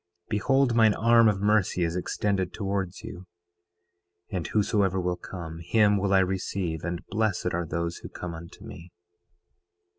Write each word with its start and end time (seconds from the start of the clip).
Behold, 0.29 0.73
mine 0.73 0.95
arm 0.95 1.27
of 1.27 1.41
mercy 1.41 1.83
is 1.83 1.95
extended 1.95 2.51
towards 2.53 3.03
you, 3.03 3.27
and 4.31 4.47
whosoever 4.47 4.99
will 4.99 5.15
come, 5.15 5.59
him 5.59 5.95
will 5.99 6.11
I 6.11 6.21
receive; 6.21 6.83
and 6.83 7.05
blessed 7.09 7.53
are 7.53 7.67
those 7.67 7.97
who 7.97 8.09
come 8.09 8.33
unto 8.33 8.65
me. 8.65 8.91